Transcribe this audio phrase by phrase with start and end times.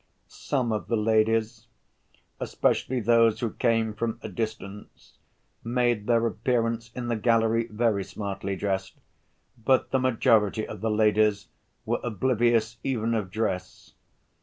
[0.29, 1.67] Some of the ladies,
[2.39, 5.19] especially those who came from a distance,
[5.63, 8.95] made their appearance in the gallery very smartly dressed,
[9.63, 11.49] but the majority of the ladies
[11.85, 13.93] were oblivious even of dress.